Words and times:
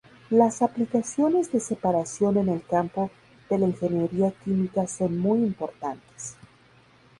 Las 0.31 0.63
aplicaciones 0.63 1.51
de 1.51 1.59
separación 1.59 2.37
en 2.37 2.49
el 2.49 2.63
campo 2.65 3.11
de 3.51 3.59
la 3.59 3.67
ingeniería 3.67 4.33
química 4.43 4.87
son 4.87 5.15
muy 5.19 5.41
importantes. 5.43 6.37